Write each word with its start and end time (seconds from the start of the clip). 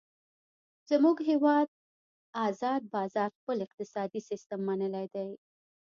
زمونږ 0.89 1.17
هیواد 1.29 1.67
ازاد 2.47 2.81
بازار 2.93 3.29
خپل 3.37 3.57
اقتصادي 3.65 4.21
سیستم 4.29 4.59
منلی 4.67 5.05
دی. 5.13 5.29